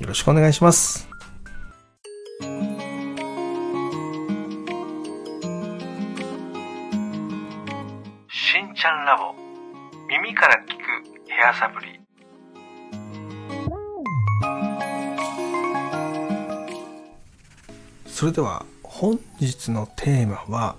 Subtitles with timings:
[0.00, 1.06] よろしくお願いします。
[8.30, 9.34] しんちゃんラボ。
[10.08, 12.00] 耳から聞くヘアサプリ
[18.06, 20.76] それでは本日のテーマは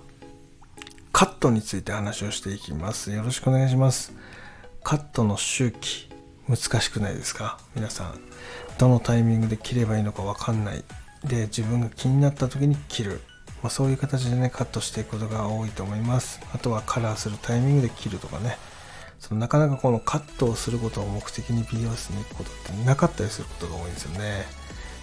[1.12, 3.12] カットについて話をしていきます。
[3.12, 4.12] よろしくお願いします。
[4.82, 6.11] カットの周期
[6.52, 7.56] 難しくないですか？
[7.74, 8.20] 皆さん。
[8.76, 10.84] どのタイミングで切ればいいのか分かんない。
[11.24, 13.22] で自分が気になった時に切る、
[13.62, 16.40] まあ、そういう形でねカットしていくことが多いと思います。
[16.52, 18.58] あとはカラーするタイミングで切るとかね。
[19.18, 24.44] そのなかなかこのカットをすることを目的に美容室に行くことってなかったりすることが多いんですよね。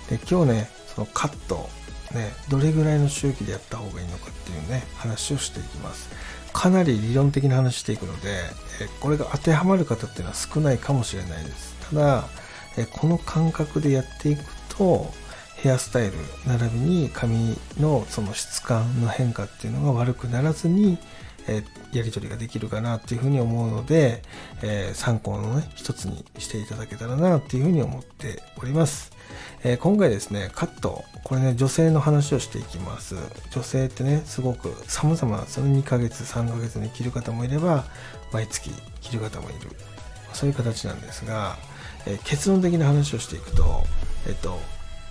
[0.07, 1.67] で今日ねそのカット
[2.13, 6.09] ねどれぐらいの周期でやった方がいいのかっていうね話をしていきます。
[6.51, 8.29] かなり理論的な話していくので
[8.81, 11.75] えこれが当てはまる方っていうのは少ないかもしれないです。
[11.91, 12.27] ただ
[12.77, 15.11] えこの感覚でやっていくと
[15.57, 16.13] ヘアスタイル
[16.47, 20.97] 並びに髪のその質感の変化っていうのが悪くならずに
[21.47, 24.21] えやり取りができるかなっていうふうに思うので、
[24.61, 29.11] えー参考のね一つにしていただけたらなっていうふうに思っております、
[29.63, 31.03] えー今回ですねカット。
[31.23, 33.15] これね女性の話をしていきます。
[33.51, 37.83] 女性ってねすごく様々その2ヶ月3ヶ月に切る方もいれば
[38.31, 38.71] 毎月
[39.01, 39.69] 切る方もいる。
[40.33, 41.57] そういう形なんですが、
[42.05, 43.83] えー結論的な話をしていくと
[44.27, 44.59] えっと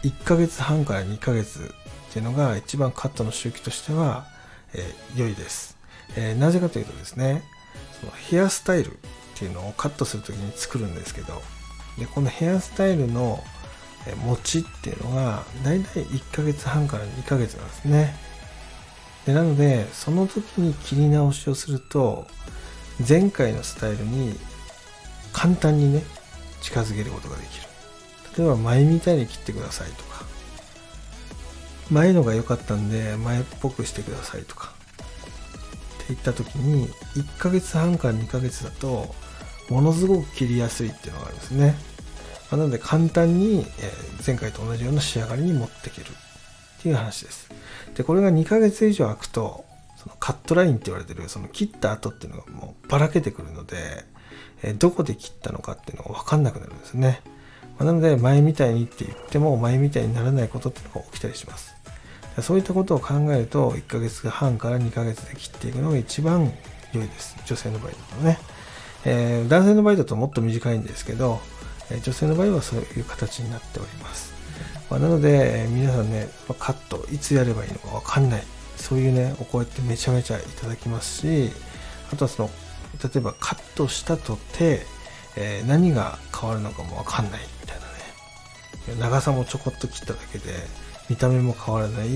[0.02, 1.74] 1ヶ月半から2ヶ月
[2.10, 4.26] っていうのが一番カットの周期としては、
[4.72, 5.76] え良いです、
[6.16, 7.42] えなぜかというとですね
[8.00, 8.96] そのヘアスタイルっ
[9.34, 11.42] ていうのをカットするときに作るんですけど
[11.98, 13.42] でこのヘアスタイルの
[14.06, 18.14] えー持ちっていうのがだいたい1ヶ月半から2ヶ月なんですね。
[19.26, 22.26] でなのでその時に切り直しをすると
[23.06, 24.38] 前回のスタイルに
[25.32, 26.02] 簡単にね
[26.62, 27.68] 近づけることができる。
[28.36, 30.24] 例えば前みたいに切ってくださいとか。
[31.90, 34.72] 前のが良かったんで前っぽくしてくださいとか。
[35.96, 39.14] って言った時に1ヶ月半から2ヶ月だと
[39.68, 41.76] ものすごく切りやすいっていうのがあるんですね。
[42.50, 43.92] まなので簡単に、え
[44.26, 47.50] 前回と同じような仕上がりに持っていけるっていう話です。
[47.94, 49.64] でこれが2ヶ月以上空くと
[49.96, 54.04] そのカットラインって言われてるその切った後っていうのがもうばらけてくるので、
[54.62, 57.20] えどこで切ったのかっていうのが分かんなくなるんですね、
[57.78, 61.76] まなので前みたいにって言っても前みたいにならないことっていうのが起きたりします。
[62.42, 66.52] そういったことを考えると1ヶ月半から2ヶ月で切っていくのが一番
[66.92, 67.36] 良いです。
[67.46, 68.38] 女性の場合だとね、
[69.04, 71.40] えー男性の場合だともっと短いんですけど、
[71.90, 74.32] え女性の場合はそういう形になっております、
[74.90, 78.42] まあなので、え皆さんねまカットいつやればいいのか分かんない。
[78.76, 81.50] そういうねお声ってめちゃめちゃいただきますし
[82.12, 82.50] あとはその
[83.02, 84.86] 例えばカットしたとて、
[85.36, 87.40] えー何が変わるのかも分かんない。
[87.60, 89.00] みたいなね。
[89.00, 90.44] 長さもちょこっと切っただけで
[91.10, 92.08] 見た目も変わらない、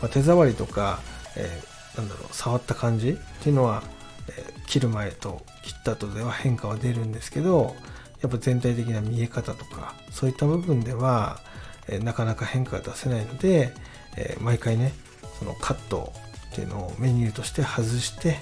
[0.00, 1.00] まあ手触りとか、
[1.36, 3.12] えーなんだろう触った感じっ
[3.42, 3.82] ていうのは、
[4.28, 7.76] えー切る前と切った後では変化は出るんですけど
[8.24, 11.40] やっぱ全体的な見え方とかそういった部分では、
[11.88, 13.74] えなかなか変化が出せないので、
[14.16, 14.94] え毎回ね
[15.38, 16.10] そのカット
[16.52, 18.38] っていうのをメニューとして外して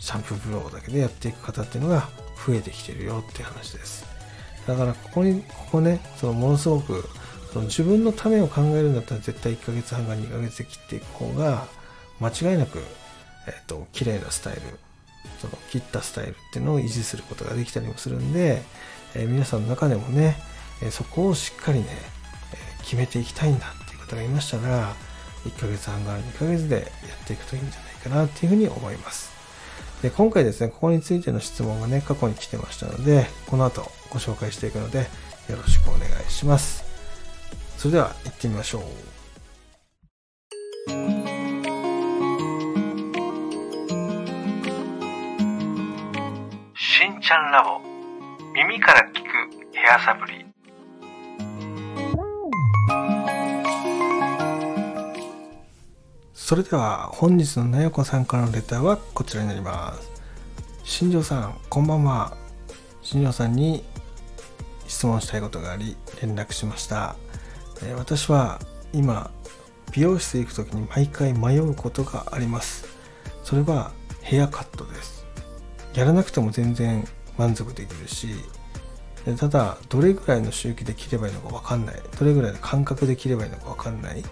[0.00, 2.08] シャンプーブローだけでやっていく方っていうのが
[2.44, 4.04] 増えてきてるよっていう話です。
[4.66, 7.08] だからここにここねそのものすごく
[7.52, 11.68] その自分のためを考えるんだったら絶対1ヶ月半か2ヶ月で切っていく方が
[12.18, 12.80] 間違いなく、
[13.46, 14.62] えっと綺麗なスタイル
[15.40, 18.62] その切ったスタイルっていうのを維持することができたりもするんで、
[19.14, 20.36] えー皆さんの中でもね、
[20.82, 24.94] えーそこをしっかりね、えー決めていきたいんだっていう方がいましたら
[25.44, 26.82] 1ヶ月半から2ヶ月でや
[27.22, 29.30] っていくといいんじゃないかなっていうふうに思います。
[30.02, 36.84] で今回ですねここについての質問がね過去に来てましたのでこの後ご紹介していくのでよろしくお願いします。
[37.76, 38.82] それでは行ってみましょう。
[46.76, 47.89] しんちゃんラボ。
[48.62, 50.44] 耳から聞くヘアサプリ。
[56.34, 60.10] それでは本日のなよこさんからのレターはこちらになります。
[60.84, 62.36] 新庄さんこんばんは。
[63.00, 63.82] 新庄さんに
[64.86, 67.16] 質問したいことがあり連絡しました。
[67.82, 68.60] え私は
[68.92, 69.30] 今
[69.90, 72.84] 美容室へ行く時に毎回迷うことがあります。
[73.42, 75.24] それはヘアカットです。
[75.94, 77.08] やらなくても全然
[77.40, 78.28] 満足できるし
[79.38, 81.96] ただどれぐらいの周期で切ればいいのか分かんない。
[82.18, 84.22] どれぐらいの感覚で切ればいいのか分かんない。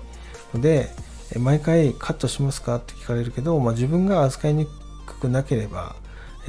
[0.55, 0.90] ので
[1.38, 4.66] 毎回カットしますかって聞かれるけど、まあ、自分が扱いに
[5.06, 5.96] くくなければ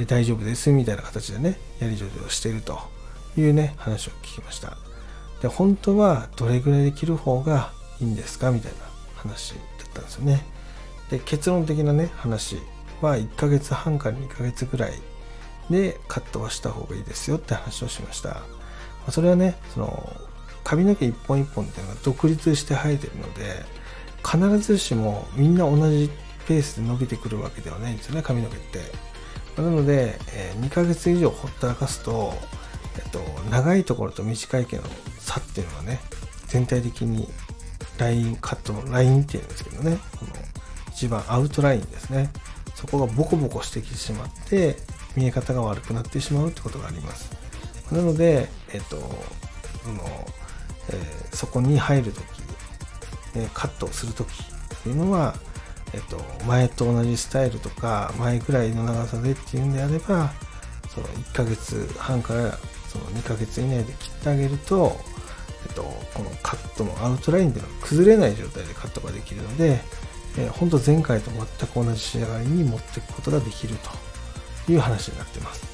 [0.06, 2.78] 大丈夫ですみたいな形でねやり取りをしていると
[3.36, 4.76] いうね話を聞きました。
[5.40, 8.78] で本当はどれぐらいで切る方がいいんですかみたいな
[9.16, 10.44] 話だったんですよね。
[11.10, 12.56] で結論的なね話
[13.00, 14.92] は1ヶ月半から2ヶ月ぐらい
[15.68, 18.42] でカットはした方がいいですよって話をしました。
[19.10, 20.12] それはねその
[20.64, 23.64] 髪の毛一本一本っていうのが独立して生えてるので
[24.24, 26.10] 必ずしもみんな同じ
[26.46, 29.10] ペースで伸びてくるわけではないんですよね髪の毛って。
[29.60, 32.32] なので、え2ヶ月以上ほったらかすと、
[32.96, 33.18] えっと、
[33.50, 34.82] 長いところと短い毛の
[35.18, 36.00] 差っていうのはね
[36.46, 37.28] 全体的に
[37.98, 40.32] ラインカットのラインっていうんですけどねこの
[40.92, 42.30] 一番アウトラインですね。
[42.74, 44.76] そこがボコボコしてきてしまって
[45.16, 47.30] 見え方が悪くなってしまうってことがあります。
[47.92, 50.02] なのでえっとその、
[50.88, 52.24] えー、そこに入るとき、
[53.36, 55.34] えカットするときっていうのは
[55.92, 60.32] えっと、前と同じスタイルとか前ぐらいの長さでっていうんであれば
[60.88, 62.52] その1ヶ月半から
[62.88, 64.96] その2ヶ月以内で切ってあげると、
[65.68, 65.82] えっと、
[66.14, 69.80] このカットのアウトラインでは崩れない状態でカットができるので、
[70.38, 74.09] えー、本当前回と全く同じ仕上がりに持っていくことができると。
[74.70, 75.64] いう話になってます。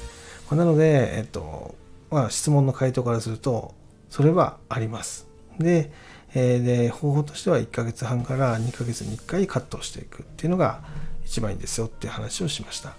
[0.49, 1.75] ま、なので、えっと
[2.09, 3.73] まあ、質問の回答からすると
[4.09, 5.27] それはあります。
[5.59, 5.91] で、
[6.33, 10.81] えー、で方法としては1ヶ月半から2ヶ月に1回カットしていくっていうのが
[11.25, 12.95] 一番いいんですよっていう話をしました。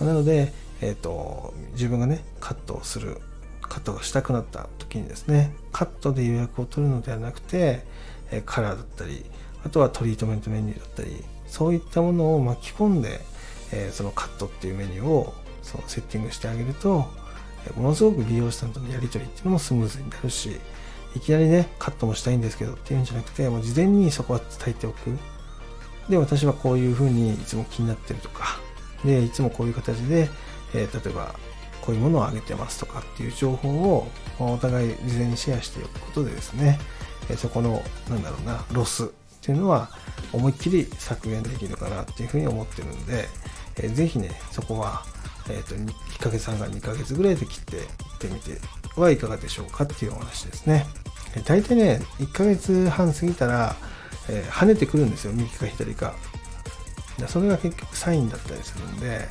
[0.00, 3.18] なので、えーと、自分がねカットをする
[3.60, 7.84] カットがしたくなった時にですねカットで予約を取るのではなくて、
[8.30, 9.24] えカラーだったり
[9.64, 13.20] あとはトリートメントメニューだったりそういったものを巻き込んで、
[13.72, 17.06] えー、そのカットっていうメニューをそのセッティングしてあげると
[17.66, 20.58] えものすごく美容師さんとのやり取りっていうのもスムーズになるし
[21.16, 25.18] いきなりね、カットもしたいんですけどっていうんじゃなくて、もう事前にそこは伝えておく。
[26.08, 28.60] で、私はこういうふうにいつも気になってるとか、
[29.04, 30.28] で、いつもこういう形で、
[30.74, 31.34] えー、例えば、
[31.80, 36.78] こういうものをあげてますとかっていう情報をお互い事前にシェアしておくことでですね、
[37.30, 39.08] えそこの、なんだろうな、ロスっ
[39.40, 39.90] ていうのは
[40.32, 43.26] 思いっきり削減できるかなっていうふうに思ってるんで、
[43.80, 45.02] えー、ぜひね、そこは、
[45.48, 47.84] えっ、ー、と、1ヶ月半から2ヶ月ぐらいで切っていっ
[48.18, 48.60] てみて
[48.96, 50.86] はいかがでしょうかっていうお話ですね。
[51.44, 53.76] 大体ね、1ヶ月半過ぎたら、
[54.28, 56.14] え、跳ねてくるんですよ、右か左か。
[57.26, 59.28] それが結局サインだったりするんで、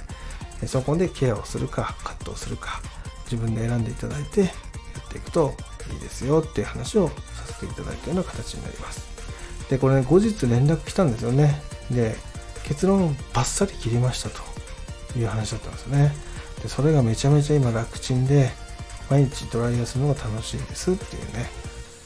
[0.66, 2.82] そこでケアをするか、カットをするか、
[3.26, 5.54] 自分で選んでいただいてやっていくと
[5.94, 7.14] いいですよっていう話をさ
[7.48, 9.08] せていただいたような形になります。
[9.70, 11.62] で、これね、後日連絡来たんですよね。
[11.92, 12.16] で、
[12.68, 14.42] 結論をバッサリ切りましたと
[15.18, 16.14] いう話だったんですよね。
[16.62, 18.50] で、それがめちゃめちゃ今楽ちんで、
[19.10, 21.50] 毎日ドライヤーするのが楽しいですっていうね、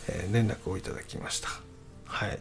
[0.08, 1.50] えー、連絡をいただきました。
[2.06, 2.40] はい。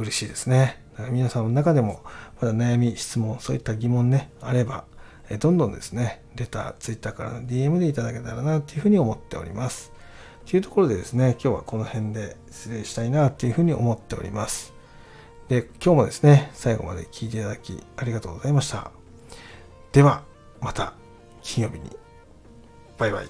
[0.00, 0.82] 嬉しいですね。
[0.92, 2.02] だから皆さんの中でも、
[2.40, 4.84] まだ悩み、質問、そういった疑問ね、あれば、
[5.28, 9.92] え、どんどんですね、レター、ツイッターからの DM でいただけたらなっていうふうに思っております。
[10.46, 14.72] というところでですね、今日はこの辺で失礼したいなっていうふうに思っております。
[15.50, 18.92] で、今日もですね、最後まで聞いていただきありがとうございました。
[19.90, 20.22] では、
[20.60, 20.92] また
[21.42, 21.90] 金曜日に。
[22.96, 23.26] バイバイ。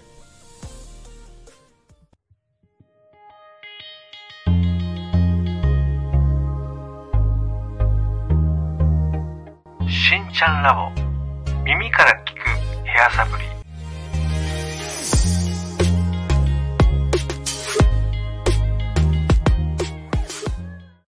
[9.88, 10.90] しんちゃんラボ
[11.64, 12.40] 耳から聞く
[12.84, 13.59] ヘアサプリ